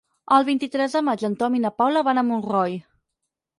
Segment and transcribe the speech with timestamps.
[0.37, 2.77] El vint-i-tres de maig en Tom i na Paula van a Montroi.